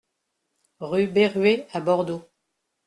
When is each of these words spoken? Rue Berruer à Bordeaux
Rue 0.79 1.05
Berruer 1.05 1.67
à 1.73 1.79
Bordeaux 1.79 2.27